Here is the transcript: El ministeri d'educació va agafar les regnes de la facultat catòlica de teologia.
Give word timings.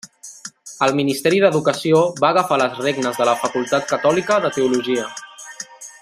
El 0.85 0.95
ministeri 0.99 1.41
d'educació 1.43 1.99
va 2.23 2.31
agafar 2.35 2.57
les 2.63 2.79
regnes 2.85 3.21
de 3.23 3.27
la 3.31 3.37
facultat 3.45 3.87
catòlica 3.95 4.39
de 4.47 4.53
teologia. 4.61 5.09